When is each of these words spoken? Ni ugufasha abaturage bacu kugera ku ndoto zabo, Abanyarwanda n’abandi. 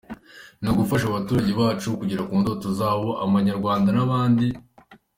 Ni 0.61 0.67
ugufasha 0.73 1.05
abaturage 1.07 1.51
bacu 1.61 1.87
kugera 1.99 2.27
ku 2.29 2.35
ndoto 2.41 2.67
zabo, 2.79 3.09
Abanyarwanda 3.25 3.89
n’abandi. 3.93 4.47